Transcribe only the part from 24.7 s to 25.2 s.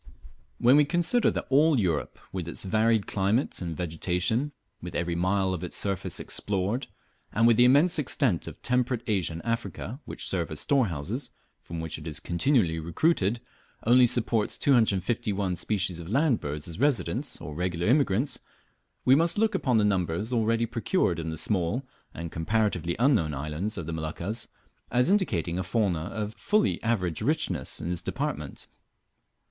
as